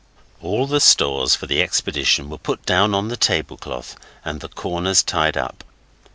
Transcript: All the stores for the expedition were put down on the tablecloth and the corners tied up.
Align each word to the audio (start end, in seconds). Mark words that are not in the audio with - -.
All 0.41 0.65
the 0.65 0.79
stores 0.79 1.35
for 1.35 1.45
the 1.45 1.61
expedition 1.61 2.27
were 2.31 2.39
put 2.39 2.65
down 2.65 2.95
on 2.95 3.09
the 3.09 3.15
tablecloth 3.17 3.95
and 4.25 4.39
the 4.41 4.49
corners 4.49 5.03
tied 5.03 5.37
up. 5.37 5.63